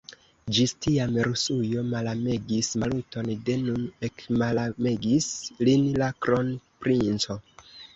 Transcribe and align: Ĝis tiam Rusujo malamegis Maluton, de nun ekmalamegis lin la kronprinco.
Ĝis 0.57 0.71
tiam 0.85 1.19
Rusujo 1.27 1.83
malamegis 1.91 2.71
Maluton, 2.85 3.31
de 3.51 3.59
nun 3.69 3.87
ekmalamegis 4.11 5.33
lin 5.65 5.89
la 6.05 6.13
kronprinco. 6.27 7.43